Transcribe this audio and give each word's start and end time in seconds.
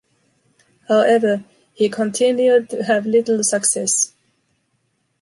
However, 0.87 1.43
he 1.73 1.87
continued 1.87 2.71
to 2.71 2.83
have 2.85 3.05
little 3.05 3.43
success. 3.43 4.13